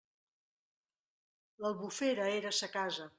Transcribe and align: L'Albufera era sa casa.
L'Albufera 1.65 2.29
era 2.41 2.57
sa 2.63 2.73
casa. 2.81 3.09